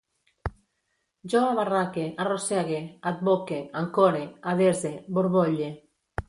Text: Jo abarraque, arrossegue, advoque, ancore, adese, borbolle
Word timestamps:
Jo 1.33 1.41
abarraque, 1.49 2.05
arrossegue, 2.23 2.79
advoque, 3.11 3.61
ancore, 3.83 4.25
adese, 4.55 4.95
borbolle 5.21 5.71